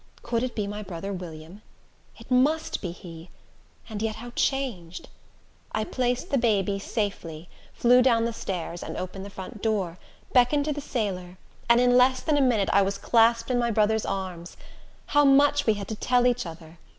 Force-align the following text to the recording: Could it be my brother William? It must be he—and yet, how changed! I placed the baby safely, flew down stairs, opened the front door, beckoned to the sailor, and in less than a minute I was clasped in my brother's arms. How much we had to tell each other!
Could 0.23 0.41
it 0.41 0.55
be 0.55 0.65
my 0.65 0.81
brother 0.81 1.13
William? 1.13 1.61
It 2.17 2.31
must 2.31 2.81
be 2.81 2.89
he—and 2.89 4.01
yet, 4.01 4.15
how 4.15 4.31
changed! 4.31 5.09
I 5.73 5.83
placed 5.83 6.31
the 6.31 6.39
baby 6.39 6.79
safely, 6.79 7.47
flew 7.75 8.01
down 8.01 8.33
stairs, 8.33 8.83
opened 8.83 9.25
the 9.25 9.29
front 9.29 9.61
door, 9.61 9.99
beckoned 10.33 10.65
to 10.65 10.73
the 10.73 10.81
sailor, 10.81 11.37
and 11.69 11.79
in 11.79 11.97
less 11.97 12.19
than 12.21 12.35
a 12.35 12.41
minute 12.41 12.71
I 12.73 12.81
was 12.81 12.97
clasped 12.97 13.51
in 13.51 13.59
my 13.59 13.69
brother's 13.69 14.03
arms. 14.07 14.57
How 15.05 15.23
much 15.23 15.67
we 15.67 15.75
had 15.75 15.87
to 15.89 15.95
tell 15.95 16.25
each 16.25 16.47
other! 16.47 16.79